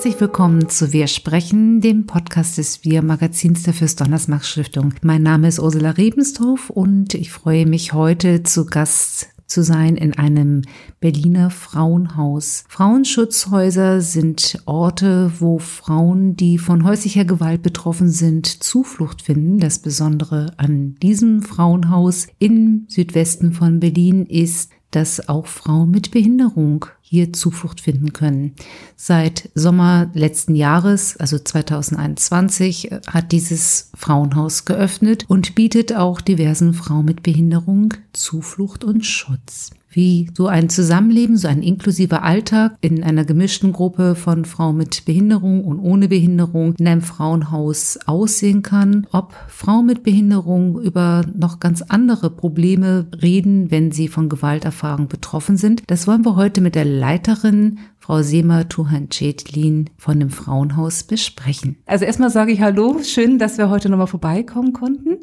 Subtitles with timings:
[0.00, 4.94] Herzlich willkommen zu Wir sprechen, dem Podcast des Wir Magazins der Fürst Donnersmarck Stiftung.
[5.02, 10.16] Mein Name ist Ursula Rebensdorf und ich freue mich heute zu Gast zu sein in
[10.16, 10.62] einem
[11.00, 12.64] Berliner Frauenhaus.
[12.70, 19.58] Frauenschutzhäuser sind Orte, wo Frauen, die von häuslicher Gewalt betroffen sind, Zuflucht finden.
[19.58, 26.86] Das Besondere an diesem Frauenhaus im Südwesten von Berlin ist, dass auch Frauen mit Behinderung
[27.10, 28.54] hier Zuflucht finden können.
[28.94, 37.06] Seit Sommer letzten Jahres, also 2021, hat dieses Frauenhaus geöffnet und bietet auch diversen Frauen
[37.06, 43.24] mit Behinderung Zuflucht und Schutz wie so ein Zusammenleben, so ein inklusiver Alltag in einer
[43.24, 49.34] gemischten Gruppe von Frauen mit Behinderung und ohne Behinderung in einem Frauenhaus aussehen kann, ob
[49.48, 55.82] Frauen mit Behinderung über noch ganz andere Probleme reden, wenn sie von Gewalterfahrung betroffen sind.
[55.88, 61.78] Das wollen wir heute mit der Leiterin Frau Sema Tuhan-Cetlin von dem Frauenhaus besprechen.
[61.86, 65.16] Also erstmal sage ich Hallo, schön, dass wir heute nochmal vorbeikommen konnten.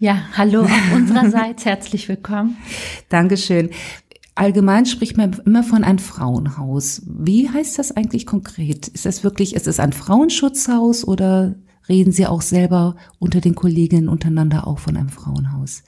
[0.00, 2.56] Ja, hallo auch unsererseits, herzlich willkommen.
[3.08, 3.70] Dankeschön.
[4.34, 7.02] Allgemein spricht man immer von einem Frauenhaus.
[7.06, 8.88] Wie heißt das eigentlich konkret?
[8.88, 11.54] Ist das wirklich, ist es ein Frauenschutzhaus oder
[11.88, 15.84] reden Sie auch selber unter den Kolleginnen untereinander auch von einem Frauenhaus?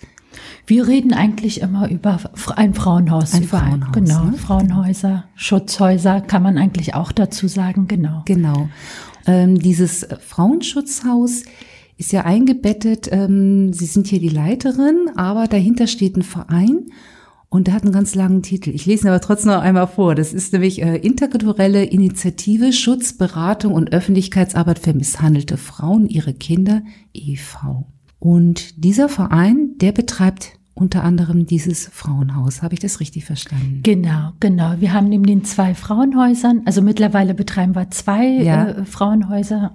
[0.67, 2.19] Wir reden eigentlich immer über
[2.57, 3.35] ein Frauenhaus.
[3.35, 3.93] Ein Frauenhaus.
[3.93, 4.33] Genau, ne?
[4.35, 8.23] Frauenhäuser, Schutzhäuser kann man eigentlich auch dazu sagen, genau.
[8.27, 8.69] Genau.
[9.27, 11.45] Ähm, dieses Frauenschutzhaus
[11.97, 16.87] ist ja eingebettet, ähm, Sie sind hier die Leiterin, aber dahinter steht ein Verein
[17.51, 18.71] und der hat einen ganz langen Titel.
[18.71, 20.15] Ich lese ihn aber trotzdem noch einmal vor.
[20.15, 26.83] Das ist nämlich äh, Interkulturelle Initiative Schutz, Beratung und Öffentlichkeitsarbeit für misshandelte Frauen, ihre Kinder
[27.15, 27.87] e.V.
[28.19, 32.63] Und dieser Verein, der betreibt unter anderem dieses Frauenhaus.
[32.63, 33.81] Habe ich das richtig verstanden?
[33.83, 34.75] Genau, genau.
[34.79, 38.69] Wir haben neben den zwei Frauenhäusern, also mittlerweile betreiben wir zwei ja.
[38.69, 39.73] äh, Frauenhäuser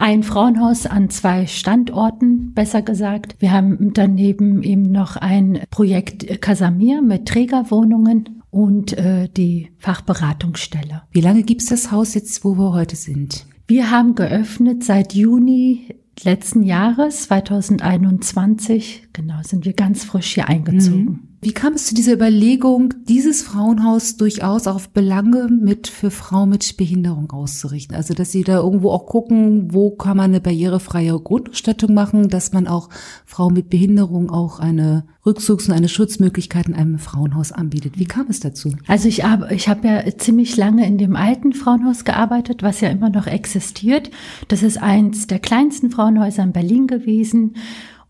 [0.00, 3.36] ein Frauenhaus an zwei Standorten, besser gesagt.
[3.38, 11.02] Wir haben daneben eben noch ein Projekt Casamir mit Trägerwohnungen und äh, die Fachberatungsstelle.
[11.12, 13.46] Wie lange gibt es das Haus jetzt, wo wir heute sind?
[13.66, 15.94] Wir haben geöffnet seit Juni
[16.24, 19.08] letzten Jahres, 2021.
[19.12, 21.04] Genau, sind wir ganz frisch hier eingezogen.
[21.04, 21.29] Mhm.
[21.42, 26.76] Wie kam es zu dieser Überlegung, dieses Frauenhaus durchaus auf Belange mit für Frauen mit
[26.76, 27.96] Behinderung auszurichten?
[27.96, 32.52] Also, dass Sie da irgendwo auch gucken, wo kann man eine barrierefreie Grundausstattung machen, dass
[32.52, 32.90] man auch
[33.24, 37.98] Frauen mit Behinderung auch eine Rückzugs- und eine Schutzmöglichkeit in einem Frauenhaus anbietet.
[37.98, 38.72] Wie kam es dazu?
[38.86, 42.90] Also ich habe ich hab ja ziemlich lange in dem alten Frauenhaus gearbeitet, was ja
[42.90, 44.10] immer noch existiert.
[44.48, 47.54] Das ist eins der kleinsten Frauenhäuser in Berlin gewesen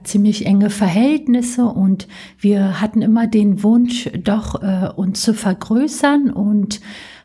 [0.04, 6.80] ziemlich enge Verhältnisse und wir hatten immer den Wunsch, doch äh, uns zu vergrößern und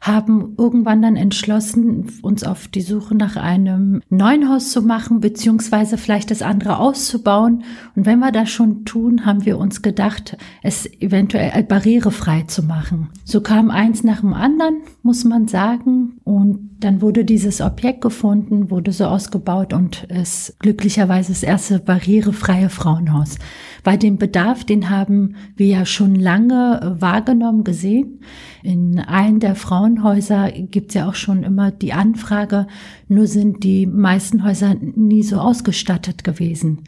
[0.06, 5.98] haben irgendwann dann entschlossen, uns auf die Suche nach einem neuen Haus zu machen, beziehungsweise
[5.98, 7.64] vielleicht das andere auszubauen.
[7.96, 13.10] Und wenn wir das schon tun, haben wir uns gedacht, es eventuell barrierefrei zu machen.
[13.24, 16.20] So kam eins nach dem anderen, muss man sagen.
[16.26, 22.70] Und dann wurde dieses Objekt gefunden, wurde so ausgebaut und es glücklicherweise das erste barrierefreie
[22.70, 23.38] Frauenhaus.
[23.84, 28.22] Weil den Bedarf, den haben wir ja schon lange wahrgenommen, gesehen.
[28.64, 32.66] In allen der Frauenhäuser gibt es ja auch schon immer die Anfrage,
[33.08, 36.82] nur sind die meisten Häuser nie so ausgestattet gewesen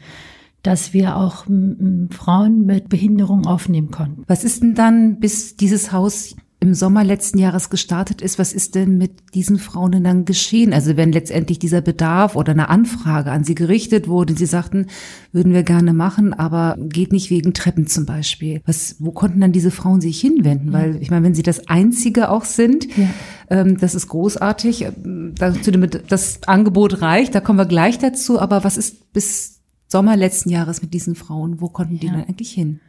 [0.64, 1.46] dass wir auch
[2.10, 4.24] Frauen mit Behinderung aufnehmen konnten.
[4.26, 8.74] Was ist denn dann, bis dieses Haus im Sommer letzten Jahres gestartet ist, was ist
[8.74, 10.72] denn mit diesen Frauen denn dann geschehen?
[10.72, 14.86] Also wenn letztendlich dieser Bedarf oder eine Anfrage an sie gerichtet wurde, sie sagten,
[15.30, 18.60] würden wir gerne machen, aber geht nicht wegen Treppen zum Beispiel.
[18.66, 20.72] Was, wo konnten dann diese Frauen sich hinwenden?
[20.72, 23.08] Weil ich meine, wenn sie das Einzige auch sind, ja.
[23.50, 24.86] ähm, das ist großartig.
[25.36, 28.40] Dazu das Angebot reicht, da kommen wir gleich dazu.
[28.40, 31.60] Aber was ist bis Sommer letzten Jahres mit diesen Frauen?
[31.60, 32.14] Wo konnten die ja.
[32.14, 32.80] dann eigentlich hin?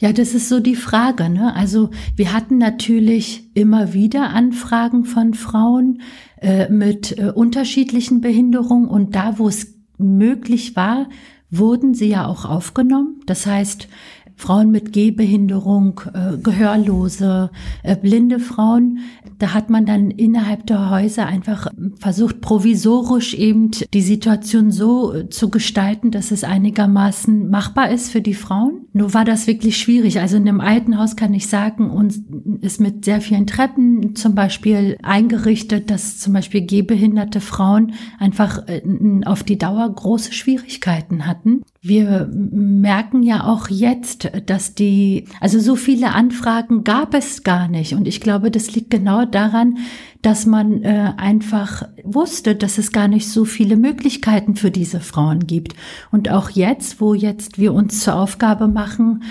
[0.00, 1.28] Ja, das ist so die Frage.
[1.28, 1.54] Ne?
[1.54, 6.00] Also wir hatten natürlich immer wieder Anfragen von Frauen
[6.40, 11.10] äh, mit äh, unterschiedlichen Behinderungen und da, wo es möglich war,
[11.50, 13.20] wurden sie ja auch aufgenommen.
[13.26, 13.88] Das heißt,
[14.40, 17.50] Frauen mit Gehbehinderung, äh, Gehörlose,
[17.82, 19.00] äh, blinde Frauen.
[19.38, 21.66] Da hat man dann innerhalb der Häuser einfach
[21.98, 28.22] versucht, provisorisch eben die Situation so äh, zu gestalten, dass es einigermaßen machbar ist für
[28.22, 28.86] die Frauen.
[28.94, 30.20] Nur war das wirklich schwierig.
[30.20, 32.22] Also in dem alten Haus kann ich sagen, uns
[32.62, 38.80] ist mit sehr vielen Treppen zum Beispiel eingerichtet, dass zum Beispiel gehbehinderte Frauen einfach äh,
[39.26, 45.76] auf die Dauer große Schwierigkeiten hatten Wir merken ja auch jetzt, dass die, also so
[45.76, 47.94] viele Anfragen gab es gar nicht.
[47.94, 49.78] Und ich glaube, das liegt genau daran,
[50.20, 55.46] dass man äh, einfach wusste, dass es gar nicht so viele Möglichkeiten für diese Frauen
[55.46, 55.74] gibt.
[56.10, 59.22] Und auch jetzt, wo jetzt wir uns zur Aufgabe machen,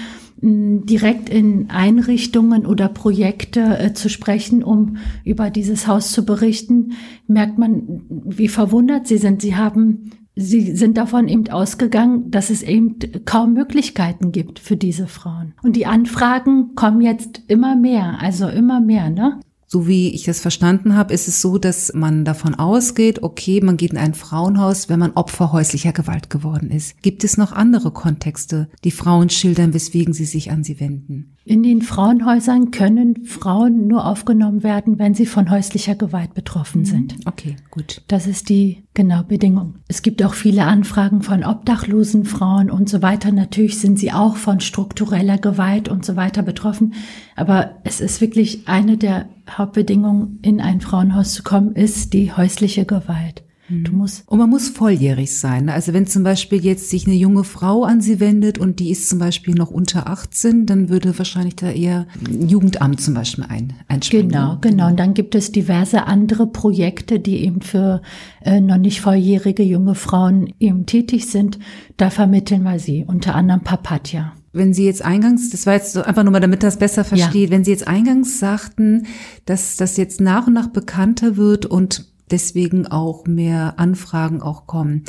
[0.42, 6.94] direkt in Einrichtungen oder Projekte äh, zu sprechen, um über dieses Haus zu berichten,
[7.28, 9.42] merkt man, wie verwundert sie sind.
[9.42, 15.08] Sie haben Sie sind davon eben ausgegangen, dass es eben kaum Möglichkeiten gibt für diese
[15.08, 15.54] Frauen.
[15.64, 19.42] Und die Anfragen kommen jetzt immer mehr, also immer mehr, ne?
[19.72, 23.78] So wie ich das verstanden habe, ist es so, dass man davon ausgeht, okay, man
[23.78, 27.00] geht in ein Frauenhaus, wenn man Opfer häuslicher Gewalt geworden ist.
[27.04, 31.36] Gibt es noch andere Kontexte, die Frauen schildern, weswegen sie sich an sie wenden?
[31.46, 37.18] In den Frauenhäusern können Frauen nur aufgenommen werden, wenn sie von häuslicher Gewalt betroffen sind.
[37.18, 37.24] Mhm.
[37.26, 38.02] Okay, gut.
[38.08, 39.76] Das ist die genau Bedingung.
[39.88, 43.32] Es gibt auch viele Anfragen von obdachlosen Frauen und so weiter.
[43.32, 46.94] Natürlich sind sie auch von struktureller Gewalt und so weiter betroffen.
[47.36, 49.28] Aber es ist wirklich eine der
[49.58, 53.44] Hauptbedingungen, in ein Frauenhaus zu kommen, ist die häusliche Gewalt.
[53.70, 55.66] Du musst und man muss volljährig sein.
[55.66, 55.74] Ne?
[55.74, 59.08] Also wenn zum Beispiel jetzt sich eine junge Frau an sie wendet und die ist
[59.08, 64.30] zum Beispiel noch unter 18, dann würde wahrscheinlich da eher Jugendamt zum Beispiel ein, einspringen.
[64.30, 64.88] Genau, genau.
[64.88, 68.02] Und dann gibt es diverse andere Projekte, die eben für
[68.44, 71.60] äh, noch nicht volljährige junge Frauen eben tätig sind.
[71.98, 74.34] Da vermitteln wir sie, unter anderem Papatja.
[74.52, 77.50] Wenn Sie jetzt eingangs, das war jetzt so einfach nur mal, damit das besser versteht,
[77.50, 77.56] ja.
[77.56, 79.06] wenn Sie jetzt eingangs sagten,
[79.46, 85.04] dass das jetzt nach und nach bekannter wird und deswegen auch mehr Anfragen auch kommen.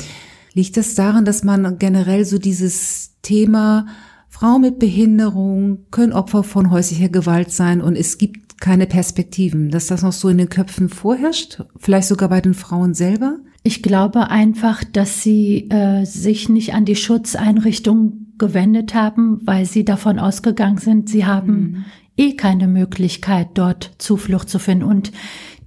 [0.53, 3.87] Liegt das daran, dass man generell so dieses Thema
[4.29, 9.87] Frauen mit Behinderung können Opfer von häuslicher Gewalt sein und es gibt keine Perspektiven, dass
[9.87, 13.39] das noch so in den Köpfen vorherrscht, vielleicht sogar bei den Frauen selber?
[13.63, 19.85] Ich glaube einfach, dass sie äh, sich nicht an die Schutzeinrichtung gewendet haben, weil sie
[19.85, 21.85] davon ausgegangen sind, sie haben mhm.
[22.17, 24.83] eh keine Möglichkeit, dort Zuflucht zu finden.
[24.83, 25.11] Und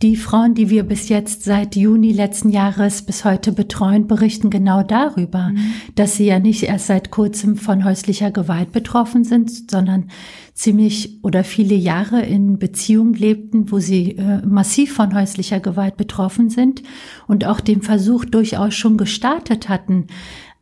[0.04, 4.82] die Frauen, die wir bis jetzt seit Juni letzten Jahres bis heute betreuen, berichten genau
[4.82, 5.72] darüber, mhm.
[5.94, 10.10] dass sie ja nicht erst seit kurzem von häuslicher Gewalt betroffen sind, sondern
[10.52, 16.50] ziemlich oder viele Jahre in Beziehungen lebten, wo sie äh, massiv von häuslicher Gewalt betroffen
[16.50, 16.82] sind
[17.26, 20.08] und auch den Versuch durchaus schon gestartet hatten,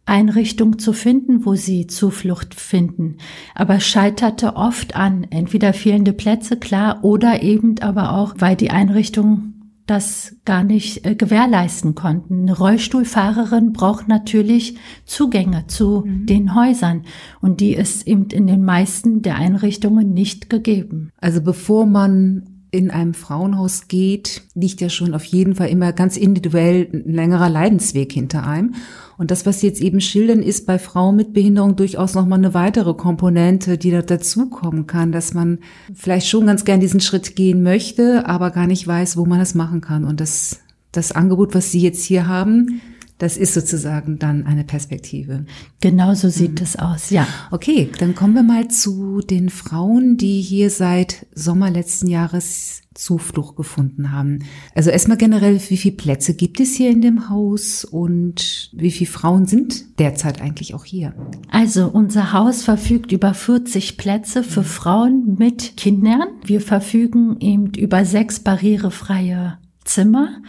[0.04, 3.18] Einrichtung zu finden, wo sie Zuflucht finden.
[3.54, 9.52] Aber scheiterte oft an entweder fehlende Plätze, klar, oder eben aber auch, weil die Einrichtungen
[9.86, 12.42] das gar nicht äh, gewährleisten konnten.
[12.42, 16.26] Eine Rollstuhlfahrerin braucht natürlich Zugänge zu mhm.
[16.26, 17.02] den Häusern
[17.40, 21.10] und die ist eben in den meisten der Einrichtungen nicht gegeben.
[21.20, 26.16] Also bevor man in einem Frauenhaus geht, liegt ja schon auf jeden Fall immer ganz
[26.16, 28.74] individuell ein längerer Leidensweg hinter einem.
[29.18, 32.54] Und das, was Sie jetzt eben schildern, ist bei Frauen mit Behinderung durchaus nochmal eine
[32.54, 35.58] weitere Komponente, die da dazukommen kann, dass man
[35.94, 39.54] vielleicht schon ganz gern diesen Schritt gehen möchte, aber gar nicht weiß, wo man das
[39.54, 40.04] machen kann.
[40.04, 40.60] Und das,
[40.92, 42.80] das Angebot, was Sie jetzt hier haben,
[43.22, 45.46] das ist sozusagen dann eine Perspektive.
[45.80, 46.64] Genau so sieht mhm.
[46.64, 47.28] es aus, ja.
[47.52, 53.54] Okay, dann kommen wir mal zu den Frauen, die hier seit Sommer letzten Jahres Zuflucht
[53.54, 54.40] gefunden haben.
[54.74, 59.08] Also erstmal generell, wie viele Plätze gibt es hier in dem Haus und wie viele
[59.08, 61.14] Frauen sind derzeit eigentlich auch hier?
[61.48, 66.26] Also unser Haus verfügt über 40 Plätze für Frauen mit Kindern.
[66.44, 70.42] Wir verfügen eben über sechs barrierefreie Zimmer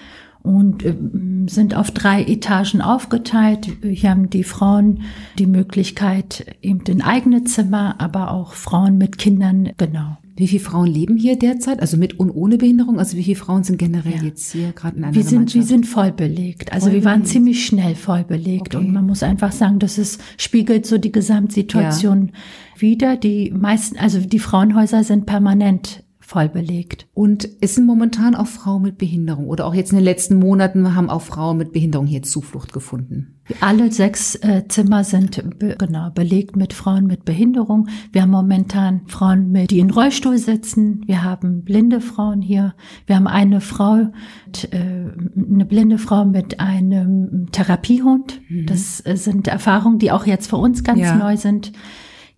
[0.44, 0.96] und äh,
[1.48, 3.68] sind auf drei Etagen aufgeteilt.
[3.82, 5.02] Hier haben die Frauen
[5.40, 10.18] die Möglichkeit, eben in eigene Zimmer, aber auch Frauen mit Kindern, genau.
[10.36, 11.80] Wie viele Frauen leben hier derzeit?
[11.80, 12.98] Also mit und ohne Behinderung?
[12.98, 14.24] Also wie viele Frauen sind generell ja.
[14.24, 16.74] jetzt hier gerade in einer wir sind, Wir sind voll belegt.
[16.74, 17.34] Also voll wir waren belegt.
[17.34, 18.74] ziemlich schnell voll belegt.
[18.74, 18.84] Okay.
[18.84, 22.82] Und man muss einfach sagen, dass es spiegelt so die Gesamtsituation ja.
[22.82, 23.16] wieder.
[23.16, 27.06] Die meisten, also die Frauenhäuser sind permanent voll belegt.
[27.14, 30.96] Und es sind momentan auch Frauen mit Behinderung oder auch jetzt in den letzten Monaten
[30.96, 33.36] haben auch Frauen mit Behinderung hier Zuflucht gefunden.
[33.62, 37.88] Alle sechs äh, Zimmer sind be genau belegt mit Frauen mit Behinderung.
[38.12, 41.04] Wir haben momentan Frauen, mit, die in Rollstuhl sitzen.
[41.06, 42.74] Wir haben blinde Frauen hier.
[43.06, 44.08] Wir haben eine Frau,
[44.48, 48.42] mit, äh, eine blinde Frau mit einem Therapiehund.
[48.50, 48.66] Mhm.
[48.66, 51.16] Das äh, sind Erfahrungen, die auch jetzt für uns ganz ja.
[51.16, 51.74] neu sind.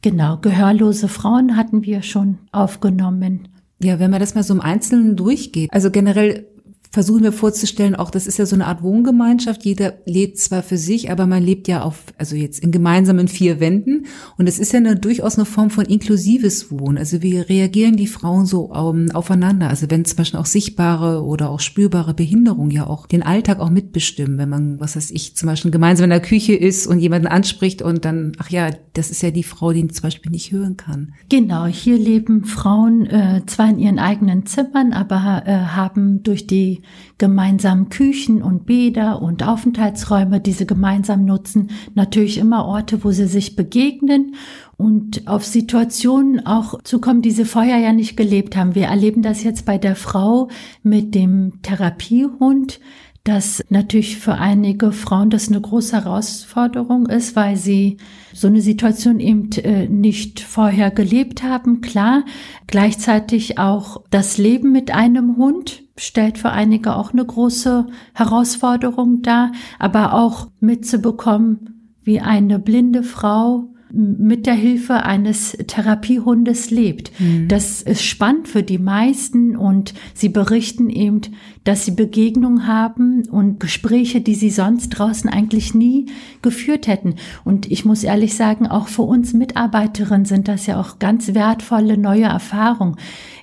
[0.01, 5.15] Genau, gehörlose Frauen hatten wir schon aufgenommen ja, wenn man das mal so im Einzelnen
[5.15, 6.47] durchgeht, also generell
[6.95, 9.65] versuche mir vorzustellen, auch das ist ja so eine Art Wohngemeinschaft.
[9.65, 13.59] Jeder lebt zwar für sich, aber man lebt ja auf, also jetzt in gemeinsamen vier
[13.59, 14.05] Wänden.
[14.37, 16.97] Und es ist ja eine, durchaus eine Form von inklusives Wohnen.
[16.97, 19.67] Also wie reagieren die Frauen so um, aufeinander?
[19.67, 23.69] Also wenn zum Beispiel auch sichtbare oder auch spürbare Behinderung ja auch den Alltag auch
[23.69, 24.37] mitbestimmen.
[24.37, 27.81] Wenn man, was weiß ich, zum Beispiel gemeinsam in der Küche ist und jemanden anspricht
[27.81, 31.13] und dann, ach ja, das ist ja die Frau, die zum Beispiel nicht hören kann.
[31.27, 36.84] Genau, hier leben Frauen äh, zwar in ihren eigenen Zimmern, aber äh, haben durch die
[37.17, 43.27] gemeinsamen Küchen und Bäder und Aufenthaltsräume, die sie gemeinsam nutzen, natürlich immer Orte, wo sie
[43.27, 44.35] sich begegnen
[44.77, 48.75] und auf Situationen auch zukommen, die sie vorher ja nicht gelebt haben.
[48.75, 50.49] Wir erleben das jetzt bei der Frau
[50.83, 52.79] mit dem Therapiehund,
[53.25, 57.97] dass natürlich für einige Frauen das eine große Herausforderung ist, weil sie
[58.33, 61.81] so eine Situation eben äh, nicht vorher gelebt haben.
[61.81, 62.23] Klar,
[62.67, 69.51] gleichzeitig auch das Leben mit einem Hund stellt für einige auch eine große Herausforderung dar,
[69.79, 77.11] aber auch mitzubekommen, wie eine blinde Frau mit der Hilfe eines Therapiehundes lebt.
[77.19, 77.47] Mhm.
[77.47, 81.21] Das ist spannend für die meisten und sie berichten eben,
[81.63, 86.07] dass sie Begegnungen haben und Gespräche, die sie sonst draußen eigentlich nie
[86.41, 87.15] geführt hätten.
[87.45, 91.97] Und ich muss ehrlich sagen, auch für uns Mitarbeiterinnen sind das ja auch ganz wertvolle
[91.97, 92.97] neue Erfahrungen.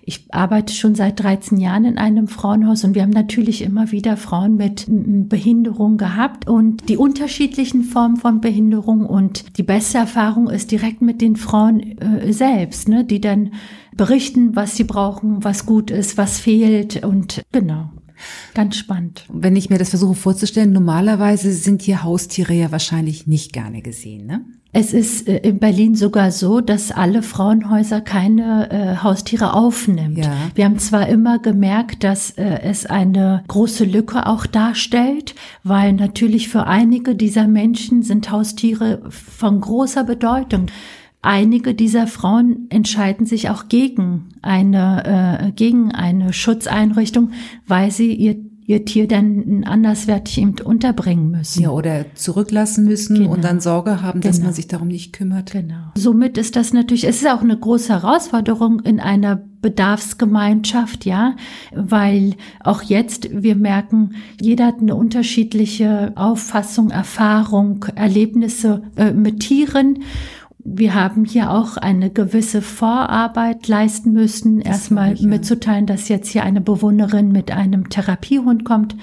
[0.04, 4.16] Ich arbeite schon seit 13 Jahren in einem Frauenhaus und wir haben natürlich immer wieder
[4.16, 10.72] Frauen mit Behinderung gehabt und die unterschiedlichen Formen von Behinderung und die beste Erfahrung ist
[10.72, 13.52] direkt mit den Frauen äh, selbst, ne, die dann
[13.96, 17.90] berichten, was sie brauchen, was gut ist, was fehlt und genau.
[18.54, 19.24] Ganz spannend.
[19.32, 24.26] Wenn ich mir das versuche vorzustellen, normalerweise sind hier Haustiere ja wahrscheinlich nicht gerne gesehen,
[24.26, 24.44] ne?
[24.74, 30.18] Es ist äh, in Berlin sogar so, dass alle Frauenhäuser keine äh, Haustiere aufnimmt.
[30.18, 30.32] Ja.
[30.54, 36.48] Wir haben zwar immer gemerkt, dass äh, es eine große Lücke auch darstellt, weil natürlich
[36.48, 40.66] für einige dieser Menschen sind Haustiere von großer Bedeutung.
[41.20, 47.30] Einige dieser Frauen entscheiden sich auch gegen eine, äh, gegen eine Schutzeinrichtung,
[47.66, 51.62] weil sie ihr ihr Tier dann anderswertig eben unterbringen müssen.
[51.62, 53.32] Ja, oder zurücklassen müssen genau.
[53.32, 54.46] und dann Sorge haben, dass genau.
[54.46, 55.52] man sich darum nicht kümmert.
[55.52, 55.92] Genau.
[55.96, 61.36] Somit ist das natürlich, es ist auch eine große Herausforderung in einer Bedarfsgemeinschaft, ja,
[61.72, 70.02] weil auch jetzt wir merken, jeder hat eine unterschiedliche Auffassung, Erfahrung, Erlebnisse äh, mit Tieren
[70.64, 76.60] wir haben hier auch eine gewisse Vorarbeit leisten müssen, erstmal mitzuteilen, dass jetzt hier eine
[76.60, 78.96] Bewohnerin mit einem Therapiehund kommt.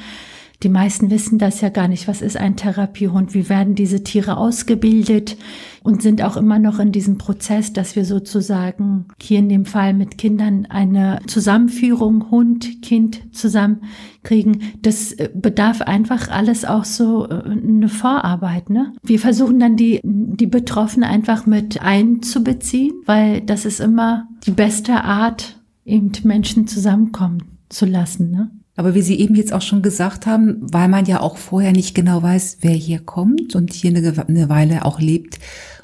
[0.61, 2.09] Die meisten wissen das ja gar nicht.
[2.09, 3.33] Was ist ein Therapiehund?
[3.33, 5.37] Wie werden diese Tiere ausgebildet?
[5.83, 9.93] Und sind auch immer noch in diesem Prozess, dass wir sozusagen hier in dem Fall
[9.93, 14.63] mit Kindern eine Zusammenführung Hund, Kind zusammenkriegen.
[14.81, 18.91] Das äh, bedarf einfach alles auch so äh, eine Vorarbeit, ne?
[19.01, 25.05] Wir versuchen dann die, die Betroffenen einfach mit einzubeziehen, weil das ist immer die beste
[25.05, 28.51] Art, eben Menschen zusammenkommen zu lassen, ne?
[28.79, 31.95] Aber wie Sie eben jetzt auch schon gesagt haben, weil man ja auch vorher nicht
[31.95, 35.37] genau weiß, wer hier kommt und hier eine, eine Weile auch lebt,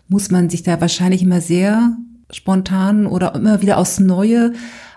[0.07, 1.97] muss man sich da wahrscheinlich immer sehr
[2.31, 4.53] spontan oder immer wieder aufs Neue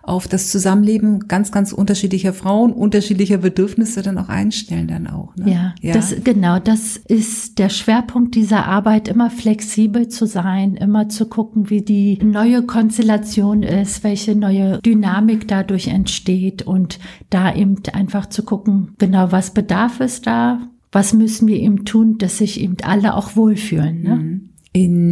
[0.09, 5.37] auf das Zusammenleben ganz, ganz unterschiedlicher Frauen, unterschiedlicher Bedürfnisse dann auch einstellen dann auch.
[5.37, 5.53] Ne?
[5.53, 5.93] Ja, ja.
[5.95, 11.71] Das, genau, das ist der Schwerpunkt dieser Arbeit, immer flexibel zu sein, immer zu gucken,
[11.71, 16.99] wie die neue Konstellation ist, welche neue Dynamik dadurch entsteht und
[17.31, 20.61] da eben einfach zu gucken, genau, was bedarf es da,
[20.91, 24.03] was müssen wir eben tun, dass sich eben alle auch wohlfühlen.
[24.03, 24.15] Ne?
[24.17, 24.49] Mhm.
[24.73, 25.08] In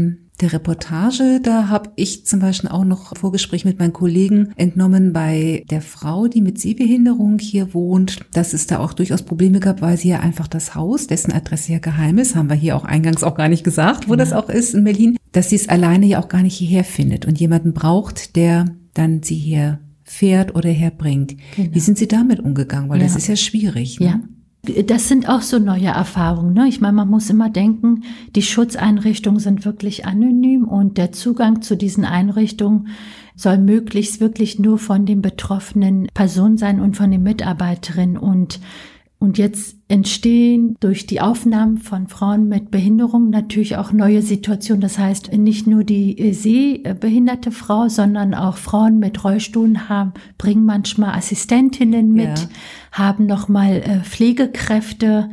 [0.46, 5.64] der Reportage, da habe ich zum Beispiel auch noch Vorgespräch mit meinen Kollegen entnommen bei
[5.70, 9.96] der Frau, die mit Sehbehinderung hier wohnt, dass es da auch durchaus Probleme gab, weil
[9.96, 13.24] sie ja einfach das Haus, dessen Adresse ja geheim ist, haben wir hier auch eingangs
[13.24, 14.18] auch gar nicht gesagt, wo ja.
[14.18, 17.26] das auch ist in Berlin, dass sie es alleine ja auch gar nicht hierher findet
[17.26, 21.36] und jemanden braucht, der dann sie hier fährt oder herbringt.
[21.56, 21.74] Genau.
[21.74, 22.88] Wie sind Sie damit umgegangen?
[22.88, 23.04] Weil ja.
[23.04, 23.98] das ist ja schwierig.
[23.98, 24.06] Ne?
[24.06, 24.20] Ja
[24.86, 26.54] das sind auch so neue Erfahrungen.
[26.54, 26.68] Ne?
[26.68, 28.02] Ich meine, man muss immer denken,
[28.34, 32.88] die Schutzeinrichtungen sind wirklich anonym und der Zugang zu diesen Einrichtungen
[33.34, 38.16] soll möglichst wirklich nur von den betroffenen Personen sein und von den Mitarbeiterinnen.
[38.16, 38.60] Und
[39.18, 44.82] und jetzt entstehen durch die Aufnahmen von Frauen mit Behinderung natürlich auch neue Situationen.
[44.82, 51.16] Das heißt, nicht nur die sehbehinderte Frau, sondern auch Frauen mit Rollstuhlen haben, bringen manchmal
[51.16, 52.48] Assistentinnen mit, ja.
[52.92, 55.30] haben nochmal äh, Pflegekräfte,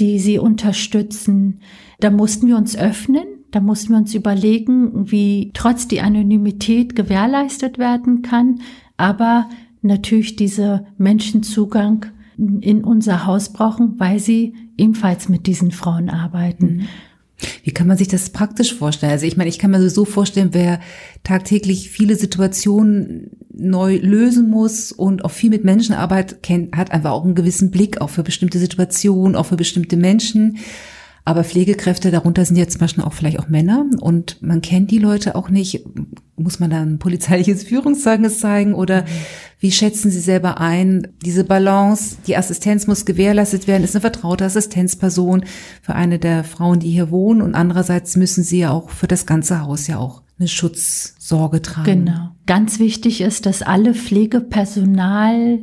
[0.00, 1.60] die sie unterstützen.
[2.00, 3.24] Da mussten wir uns öffnen.
[3.50, 8.60] Da mussten wir uns überlegen, wie trotz die Anonymität gewährleistet werden kann,
[8.96, 9.48] aber
[9.82, 16.66] natürlich dieser Menschenzugang in unser Haus brauchen, weil sie ebenfalls mit diesen Frauen arbeiten.
[16.76, 16.88] Mhm.
[17.64, 19.12] Wie kann man sich das praktisch vorstellen?
[19.12, 20.80] Also ich meine, ich kann mir so vorstellen, wer
[21.22, 27.24] tagtäglich viele Situationen neu lösen muss und auch viel mit Menschenarbeit kennt, hat einfach auch
[27.24, 30.58] einen gewissen Blick auch für bestimmte Situationen, auch für bestimmte Menschen.
[31.24, 34.98] Aber Pflegekräfte, darunter sind jetzt zum Beispiel auch vielleicht auch Männer und man kennt die
[34.98, 35.84] Leute auch nicht.
[36.36, 39.06] Muss man dann polizeiliches Führungszeugnis zeigen oder mhm.
[39.58, 41.08] Wie schätzen Sie selber ein?
[41.24, 45.44] Diese Balance, die Assistenz muss gewährleistet werden, ist eine vertraute Assistenzperson
[45.80, 49.24] für eine der Frauen, die hier wohnen und andererseits müssen Sie ja auch für das
[49.24, 52.04] ganze Haus ja auch eine Schutzsorge tragen.
[52.04, 52.28] Genau.
[52.46, 55.60] Ganz wichtig ist, dass alle Pflegepersonal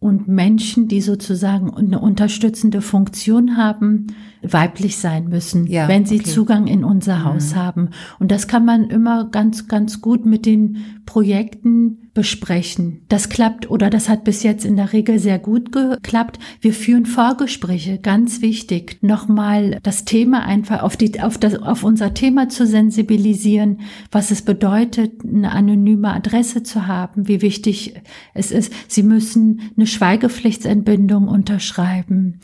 [0.00, 4.08] und Menschen, die sozusagen eine unterstützende Funktion haben,
[4.42, 6.30] weiblich sein müssen, ja, wenn sie okay.
[6.30, 7.56] Zugang in unser Haus mhm.
[7.56, 7.90] haben.
[8.18, 13.02] Und das kann man immer ganz, ganz gut mit den Projekten besprechen.
[13.10, 16.38] Das klappt oder das hat bis jetzt in der Regel sehr gut geklappt.
[16.62, 18.96] Wir führen Vorgespräche, ganz wichtig.
[19.02, 24.40] Nochmal das Thema einfach auf die, auf das, auf unser Thema zu sensibilisieren, was es
[24.40, 27.92] bedeutet, eine anonyme Adresse zu haben, wie wichtig
[28.32, 28.72] es ist.
[28.88, 32.40] Sie müssen eine Schweigepflichtsentbindung unterschreiben.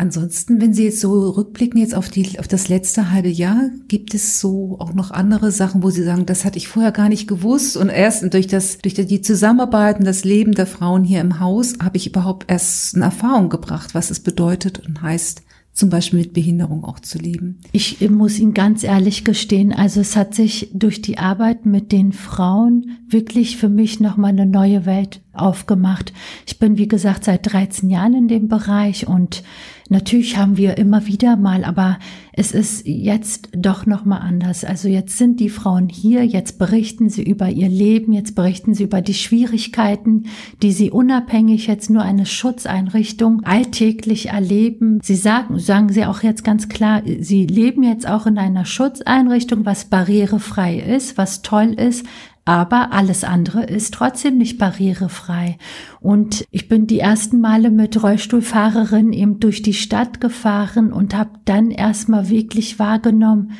[0.00, 4.14] Ansonsten, wenn Sie jetzt so rückblicken jetzt auf die, auf das letzte halbe Jahr, gibt
[4.14, 7.28] es so auch noch andere Sachen, wo Sie sagen, das hatte ich vorher gar nicht
[7.28, 11.38] gewusst und erst durch das, durch die Zusammenarbeit und das Leben der Frauen hier im
[11.38, 15.42] Haus habe ich überhaupt erst eine Erfahrung gebracht, was es bedeutet und heißt,
[15.72, 17.58] zum Beispiel mit Behinderung auch zu leben.
[17.72, 22.12] Ich muss Ihnen ganz ehrlich gestehen, also es hat sich durch die Arbeit mit den
[22.12, 26.12] Frauen wirklich für mich nochmal eine neue Welt aufgemacht.
[26.46, 29.42] Ich bin, wie gesagt, seit 13 Jahren in dem Bereich und
[29.90, 31.98] Natürlich haben wir immer wieder mal, aber
[32.40, 34.64] es ist jetzt doch noch mal anders.
[34.64, 38.84] Also jetzt sind die Frauen hier, jetzt berichten sie über ihr Leben, jetzt berichten sie
[38.84, 40.24] über die Schwierigkeiten,
[40.62, 45.00] die sie unabhängig jetzt nur eine Schutzeinrichtung alltäglich erleben.
[45.02, 49.66] Sie sagen, sagen sie auch jetzt ganz klar, sie leben jetzt auch in einer Schutzeinrichtung,
[49.66, 52.06] was barrierefrei ist, was toll ist,
[52.44, 55.58] aber alles andere ist trotzdem nicht barrierefrei.
[56.00, 61.30] Und ich bin die ersten Male mit Rollstuhlfahrerin eben durch die Stadt gefahren und habe
[61.44, 63.52] dann erstmal wirklich wahrgenommen,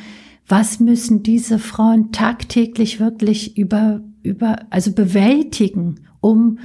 [0.47, 6.59] was müssen diese Frauen tagtäglich wirklich über, über, also bewältigen, um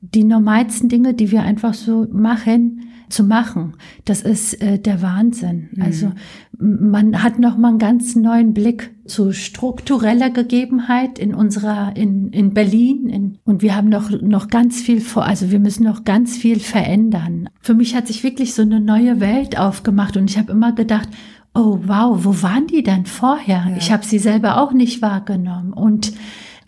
[0.00, 3.74] die normalsten Dinge, die wir einfach so machen, zu machen.
[4.04, 5.68] Das ist äh, der Wahnsinn.
[5.72, 5.82] Mhm.
[5.82, 6.12] Also
[6.58, 12.54] man hat noch mal einen ganz neuen Blick zu struktureller Gegebenheit in unserer in in
[12.54, 15.24] Berlin in, und wir haben noch noch ganz viel vor.
[15.24, 17.48] Also wir müssen noch ganz viel verändern.
[17.60, 21.08] Für mich hat sich wirklich so eine neue Welt aufgemacht und ich habe immer gedacht,
[21.54, 23.66] oh wow, wo waren die denn vorher?
[23.68, 23.76] Ja.
[23.76, 26.12] Ich habe sie selber auch nicht wahrgenommen und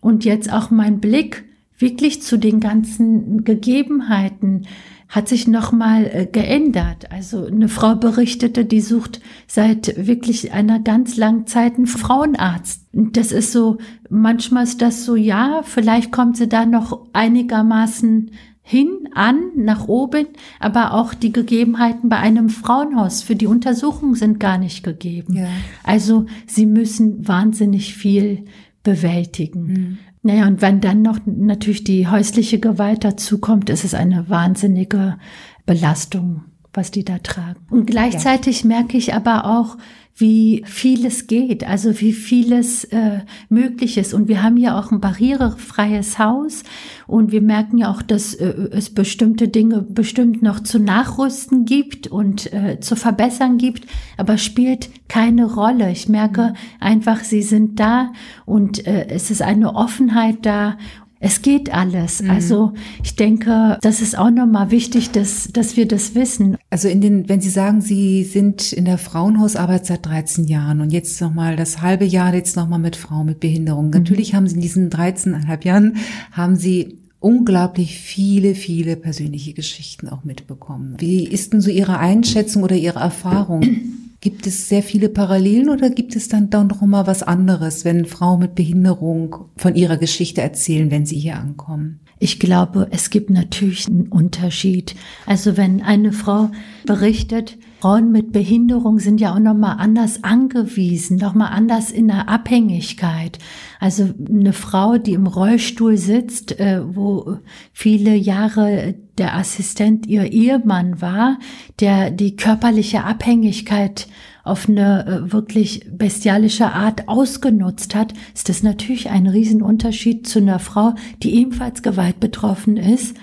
[0.00, 1.44] und jetzt auch mein Blick
[1.78, 4.66] wirklich zu den ganzen Gegebenheiten
[5.14, 7.12] hat sich nochmal äh, geändert.
[7.12, 12.88] Also eine Frau berichtete, die sucht seit wirklich einer ganz langen Zeit einen Frauenarzt.
[12.92, 13.78] Das ist so,
[14.10, 20.26] manchmal ist das so, ja, vielleicht kommt sie da noch einigermaßen hin, an, nach oben,
[20.58, 25.36] aber auch die Gegebenheiten bei einem Frauenhaus für die Untersuchung sind gar nicht gegeben.
[25.36, 25.48] Ja.
[25.84, 28.46] Also sie müssen wahnsinnig viel
[28.82, 29.66] bewältigen.
[29.66, 29.98] Mhm.
[30.26, 35.18] Naja, und wenn dann noch natürlich die häusliche Gewalt dazukommt, ist es eine wahnsinnige
[35.66, 37.60] Belastung, was die da tragen.
[37.68, 38.68] Und gleichzeitig ja.
[38.68, 39.76] merke ich aber auch,
[40.16, 44.14] wie vieles geht, also wie vieles äh, möglich ist.
[44.14, 46.62] Und wir haben ja auch ein barrierefreies Haus
[47.08, 52.06] und wir merken ja auch, dass äh, es bestimmte Dinge bestimmt noch zu nachrüsten gibt
[52.06, 55.90] und äh, zu verbessern gibt, aber spielt keine Rolle.
[55.90, 56.56] Ich merke mhm.
[56.78, 58.12] einfach, sie sind da
[58.46, 60.76] und äh, es ist eine Offenheit da
[61.24, 62.22] es geht alles.
[62.22, 62.30] Mhm.
[62.30, 66.58] Also ich denke, das ist auch nochmal wichtig, dass, dass wir das wissen.
[66.68, 70.92] Also in den, wenn Sie sagen, Sie sind in der Frauenhausarbeit seit 13 Jahren und
[70.92, 73.86] jetzt nochmal das halbe Jahr jetzt nochmal mit Frauen mit Behinderung.
[73.86, 73.92] Mhm.
[73.92, 75.96] Natürlich haben Sie in diesen 13,5 Jahren,
[76.30, 80.96] haben Sie unglaublich viele, viele persönliche Geschichten auch mitbekommen.
[80.98, 83.62] Wie ist denn so Ihre Einschätzung oder Ihre Erfahrung?
[84.24, 88.06] Gibt es sehr viele Parallelen oder gibt es dann doch noch mal was anderes, wenn
[88.06, 92.00] Frauen mit Behinderung von ihrer Geschichte erzählen, wenn sie hier ankommen?
[92.20, 94.94] Ich glaube, es gibt natürlich einen Unterschied.
[95.26, 96.50] Also wenn eine Frau
[96.86, 102.08] berichtet, Frauen mit Behinderung sind ja auch noch mal anders angewiesen, noch mal anders in
[102.08, 103.38] der Abhängigkeit.
[103.78, 107.40] Also eine Frau, die im Rollstuhl sitzt, äh, wo
[107.74, 111.38] viele Jahre der Assistent ihr Ehemann war,
[111.80, 114.08] der die körperliche Abhängigkeit
[114.42, 120.58] auf eine äh, wirklich bestialische Art ausgenutzt hat, ist das natürlich ein Riesenunterschied zu einer
[120.58, 123.16] Frau, die ebenfalls Gewalt betroffen ist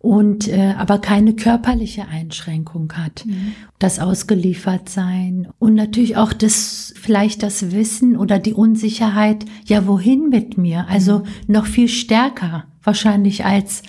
[0.00, 3.24] und äh, aber keine körperliche Einschränkung hat.
[3.26, 3.54] Mhm.
[3.78, 10.58] Das Ausgeliefertsein und natürlich auch das vielleicht das Wissen oder die Unsicherheit, ja wohin mit
[10.58, 10.86] mir?
[10.88, 11.24] Also mhm.
[11.46, 13.82] noch viel stärker wahrscheinlich als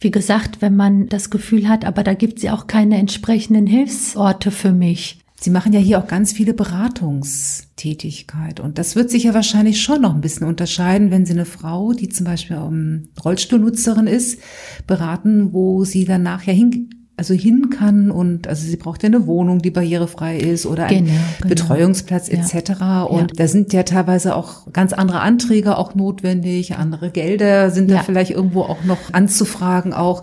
[0.00, 3.66] wie gesagt, wenn man das Gefühl hat, aber da gibt es ja auch keine entsprechenden
[3.66, 5.18] Hilfsorte für mich.
[5.38, 10.02] Sie machen ja hier auch ganz viele Beratungstätigkeit und das wird sich ja wahrscheinlich schon
[10.02, 14.40] noch ein bisschen unterscheiden, wenn Sie eine Frau, die zum Beispiel um, Rollstuhlnutzerin ist,
[14.86, 19.26] beraten, wo sie dann nachher hin also hin kann und also sie braucht ja eine
[19.26, 21.48] Wohnung, die barrierefrei ist oder einen genau, genau.
[21.50, 22.80] Betreuungsplatz etc.
[22.80, 23.02] Ja.
[23.02, 23.26] Und ja.
[23.36, 27.98] da sind ja teilweise auch ganz andere Anträge auch notwendig, andere Gelder sind ja.
[27.98, 30.22] da vielleicht irgendwo auch noch anzufragen auch.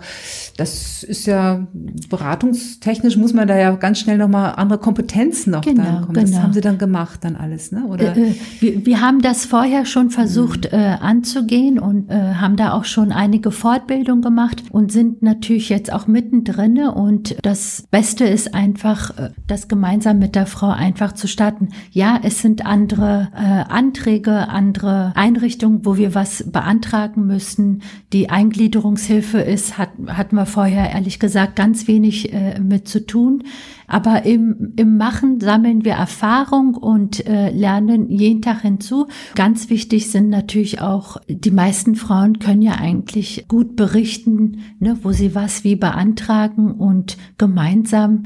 [0.56, 1.68] Das ist ja
[2.08, 6.14] beratungstechnisch muss man da ja ganz schnell nochmal andere Kompetenzen noch genau, dann kommen.
[6.14, 6.26] Genau.
[6.26, 7.84] Das haben Sie dann gemacht dann alles, ne?
[7.86, 8.16] Oder?
[8.16, 10.78] Äh, äh, wir, wir, haben das vorher schon versucht mhm.
[10.78, 15.92] äh, anzugehen und äh, haben da auch schon einige Fortbildungen gemacht und sind natürlich jetzt
[15.92, 21.28] auch mittendrin und das Beste ist einfach, äh, das gemeinsam mit der Frau einfach zu
[21.28, 21.68] starten.
[21.90, 27.82] Ja, es sind andere äh, Anträge, andere Einrichtungen, wo wir was beantragen müssen.
[28.12, 33.44] Die Eingliederungshilfe ist, hat, hatten wir vorher ehrlich gesagt ganz wenig äh, mit zu tun.
[33.88, 39.06] Aber im, im Machen sammeln wir Erfahrung und äh, lernen jeden Tag hinzu.
[39.34, 45.12] Ganz wichtig sind natürlich auch, die meisten Frauen können ja eigentlich gut berichten, ne, wo
[45.12, 48.24] sie was wie beantragen und gemeinsam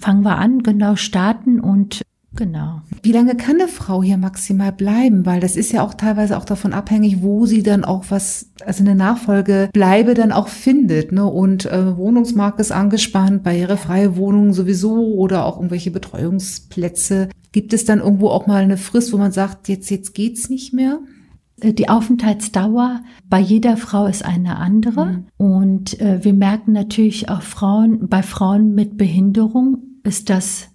[0.00, 2.02] fangen wir an, genau starten und
[2.36, 2.82] Genau.
[3.02, 5.24] Wie lange kann eine Frau hier maximal bleiben?
[5.24, 8.82] Weil das ist ja auch teilweise auch davon abhängig, wo sie dann auch was, also
[8.82, 11.12] eine Nachfolge bleibe dann auch findet.
[11.12, 11.24] Ne?
[11.24, 17.28] Und äh, Wohnungsmarkt ist angespannt, barrierefreie Wohnungen sowieso oder auch irgendwelche Betreuungsplätze.
[17.52, 20.72] Gibt es dann irgendwo auch mal eine Frist, wo man sagt, jetzt, jetzt geht's nicht
[20.72, 20.98] mehr?
[21.60, 25.06] Äh, die Aufenthaltsdauer bei jeder Frau ist eine andere.
[25.06, 25.26] Mhm.
[25.36, 30.68] Und äh, wir merken natürlich auch Frauen, bei Frauen mit Behinderung ist das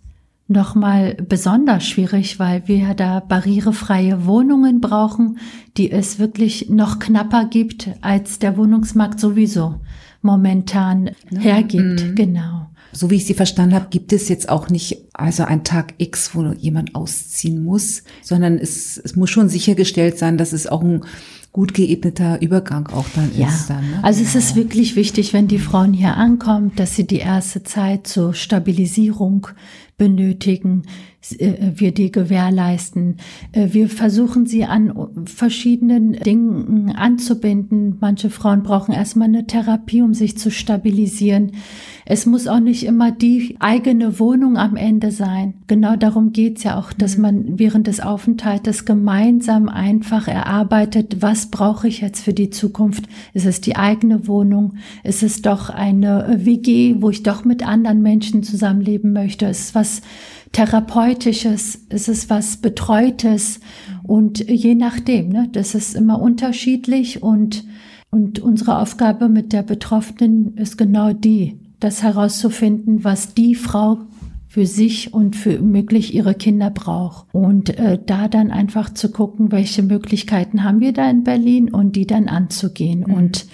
[0.47, 5.37] nochmal besonders schwierig, weil wir da barrierefreie Wohnungen brauchen,
[5.77, 9.75] die es wirklich noch knapper gibt, als der Wohnungsmarkt sowieso
[10.21, 11.39] momentan ja.
[11.39, 12.03] hergibt.
[12.03, 12.15] Mhm.
[12.15, 12.68] Genau.
[12.91, 16.32] So wie ich Sie verstanden habe, gibt es jetzt auch nicht also ein Tag X,
[16.34, 21.02] wo jemand ausziehen muss, sondern es, es muss schon sichergestellt sein, dass es auch ein
[21.52, 23.47] gut geebneter Übergang auch dann ja.
[23.47, 23.69] ist.
[23.69, 23.99] Dann, ne?
[24.04, 28.08] Also es ist wirklich wichtig, wenn die Frauen hier ankommen, dass sie die erste Zeit
[28.08, 29.47] zur Stabilisierung
[29.99, 30.85] benötigen,
[31.38, 33.17] äh, wir die gewährleisten.
[33.51, 34.93] Äh, wir versuchen sie an
[35.25, 37.97] verschiedenen Dingen anzubinden.
[37.99, 41.51] Manche Frauen brauchen erstmal eine Therapie, um sich zu stabilisieren.
[42.05, 45.55] Es muss auch nicht immer die eigene Wohnung am Ende sein.
[45.67, 47.21] Genau darum geht's ja auch, dass mhm.
[47.21, 53.03] man während des Aufenthaltes gemeinsam einfach erarbeitet, was brauche ich jetzt für die Zukunft?
[53.33, 54.75] Ist es die eigene Wohnung?
[55.03, 59.45] Ist es doch eine WG, wo ich doch mit anderen Menschen zusammenleben möchte?
[59.45, 59.88] Ist es was
[60.52, 61.75] Therapeutisches?
[61.89, 63.60] Ist es was Betreutes?
[64.04, 67.63] Und je nachdem, ne, das ist immer unterschiedlich und
[68.12, 73.99] und unsere Aufgabe mit der Betroffenen ist genau die, das herauszufinden, was die Frau
[74.47, 77.28] für sich und für möglich ihre Kinder braucht.
[77.34, 81.95] Und äh, da dann einfach zu gucken, welche Möglichkeiten haben wir da in Berlin und
[81.95, 83.02] die dann anzugehen.
[83.08, 83.13] Mhm.
[83.13, 83.45] Und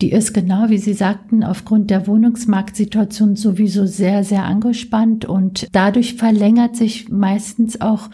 [0.00, 6.14] die ist genau, wie Sie sagten, aufgrund der Wohnungsmarktsituation sowieso sehr, sehr angespannt und dadurch
[6.14, 8.08] verlängert sich meistens auch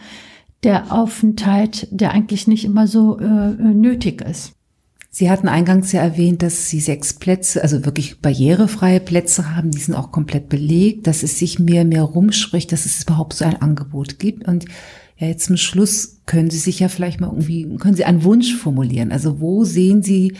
[0.63, 4.53] der Aufenthalt, der eigentlich nicht immer so äh, nötig ist.
[5.11, 9.71] Sie hatten eingangs ja erwähnt, dass Sie sechs Plätze, also wirklich barrierefreie Plätze haben.
[9.71, 13.45] Die sind auch komplett belegt, dass es sich mehr, mehr rumspricht, dass es überhaupt so
[13.45, 14.45] ein Angebot gibt.
[14.45, 14.65] Und
[15.17, 18.55] ja, jetzt zum Schluss können Sie sich ja vielleicht mal irgendwie, können Sie einen Wunsch
[18.55, 19.13] formulieren?
[19.13, 20.33] Also wo sehen Sie,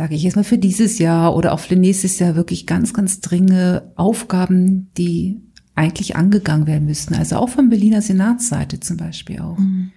[0.00, 3.20] sage ich jetzt mal, für dieses Jahr oder auch für nächstes Jahr wirklich ganz, ganz
[3.20, 5.42] dringende Aufgaben, die
[5.74, 7.12] eigentlich angegangen werden müssten?
[7.12, 9.58] Also auch von Berliner Senatsseite zum Beispiel auch.
[9.58, 9.92] Mhm.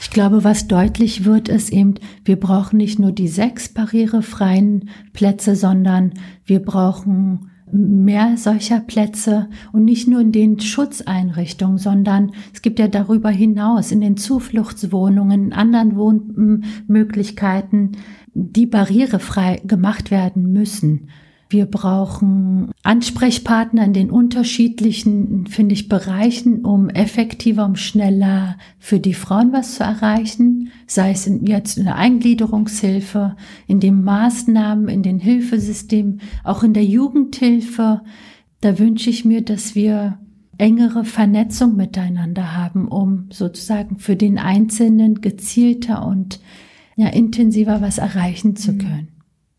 [0.00, 5.54] Ich glaube, was deutlich wird, ist eben, wir brauchen nicht nur die sechs barrierefreien Plätze,
[5.54, 12.78] sondern wir brauchen mehr solcher Plätze und nicht nur in den Schutzeinrichtungen, sondern es gibt
[12.78, 17.92] ja darüber hinaus in den Zufluchtswohnungen, in anderen Wohnmöglichkeiten,
[18.34, 21.08] die barrierefrei gemacht werden müssen.
[21.50, 29.14] Wir brauchen Ansprechpartner in den unterschiedlichen, finde ich, Bereichen, um effektiver, um schneller für die
[29.14, 35.02] Frauen was zu erreichen, sei es in, jetzt in der Eingliederungshilfe, in den Maßnahmen, in
[35.02, 38.02] den Hilfesystemen, auch in der Jugendhilfe.
[38.60, 40.18] Da wünsche ich mir, dass wir
[40.58, 46.40] engere Vernetzung miteinander haben, um sozusagen für den Einzelnen gezielter und
[46.96, 48.78] ja, intensiver was erreichen zu mhm.
[48.78, 49.17] können.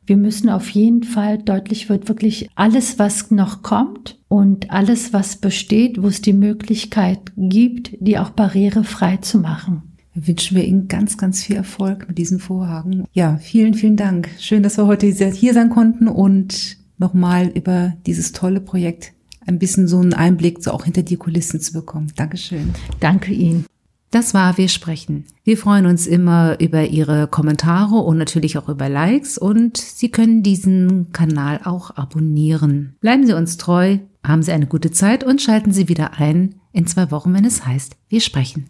[0.10, 5.38] Wir müssen auf jeden Fall deutlich wird, wirklich alles, was noch kommt und alles, was
[5.38, 9.84] besteht, wo es die Möglichkeit gibt, die auch barrierefrei zu machen.
[10.16, 13.06] Wünschen wir Ihnen ganz, ganz viel Erfolg mit diesem Vorhaben.
[13.14, 14.30] Ja, vielen, vielen Dank.
[14.40, 19.14] Schön, dass wir heute hier sein konnten und nochmal über dieses tolle Projekt
[19.46, 22.12] ein bisschen so einen Einblick so auch hinter die Kulissen zu bekommen.
[22.16, 22.74] Dankeschön.
[23.00, 23.66] Danke Ihnen.
[24.12, 25.26] Das war Wir sprechen.
[25.44, 30.42] Wir freuen uns immer über Ihre Kommentare und natürlich auch über Likes und Sie können
[30.42, 32.96] diesen Kanal auch abonnieren.
[33.02, 36.88] Bleiben Sie uns treu, haben Sie eine gute Zeit und schalten Sie wieder ein in
[36.88, 38.70] zwei Wochen, wenn es heißt Wir sprechen.